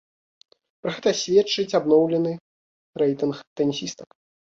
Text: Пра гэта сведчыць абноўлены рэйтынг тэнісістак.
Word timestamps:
Пра 0.85 0.91
гэта 0.95 1.13
сведчыць 1.21 1.77
абноўлены 1.81 2.35
рэйтынг 3.07 3.35
тэнісістак. 3.59 4.09